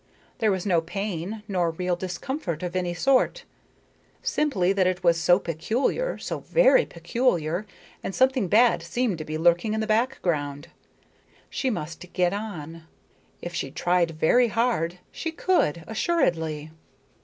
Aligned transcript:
There 0.39 0.49
was 0.51 0.65
no 0.65 0.81
pain 0.81 1.43
nor 1.47 1.69
real 1.69 1.95
discomfort 1.95 2.63
of 2.63 2.75
any 2.75 2.95
sort. 2.95 3.45
Simply 4.23 4.73
that 4.73 4.87
it 4.87 5.03
was 5.03 5.21
so 5.21 5.37
peculiar, 5.37 6.17
so 6.17 6.39
very 6.39 6.87
peculiar, 6.87 7.67
and 8.01 8.15
something 8.15 8.47
bad 8.47 8.81
seemed 8.81 9.19
to 9.19 9.25
be 9.25 9.37
lurking 9.37 9.75
in 9.75 9.79
the 9.79 9.85
background. 9.85 10.69
She 11.51 11.69
must 11.69 12.13
get 12.13 12.33
on. 12.33 12.87
If 13.43 13.53
she 13.53 13.69
tried 13.69 14.09
very 14.09 14.47
hard, 14.47 14.97
she 15.11 15.31
could, 15.31 15.83
assuredly. 15.85 16.71